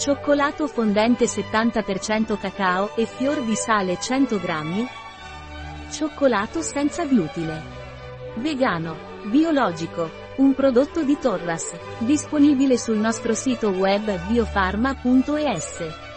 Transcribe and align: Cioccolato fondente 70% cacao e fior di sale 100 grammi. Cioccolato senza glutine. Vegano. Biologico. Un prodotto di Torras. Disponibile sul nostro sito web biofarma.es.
Cioccolato 0.00 0.66
fondente 0.66 1.26
70% 1.26 2.38
cacao 2.38 2.96
e 2.96 3.04
fior 3.04 3.42
di 3.42 3.54
sale 3.54 3.98
100 4.00 4.40
grammi. 4.40 4.88
Cioccolato 5.90 6.62
senza 6.62 7.04
glutine. 7.04 7.62
Vegano. 8.36 8.96
Biologico. 9.24 10.08
Un 10.36 10.54
prodotto 10.54 11.02
di 11.02 11.18
Torras. 11.18 11.76
Disponibile 11.98 12.78
sul 12.78 12.96
nostro 12.96 13.34
sito 13.34 13.68
web 13.68 14.26
biofarma.es. 14.26 16.09